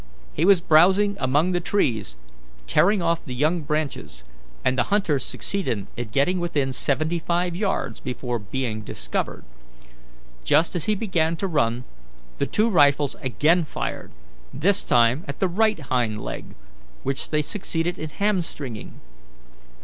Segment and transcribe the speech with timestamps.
[0.33, 2.15] He was browsing among the trees,
[2.65, 4.23] tearing off the young branches,
[4.65, 9.43] and the hunters succeeded in getting within seventy five yards before being discovered.
[10.43, 11.83] Just as he began to run,
[12.39, 14.09] the two rifles again fired,
[14.51, 16.55] this time at the right hind leg,
[17.03, 19.01] which they succeeded in hamstringing.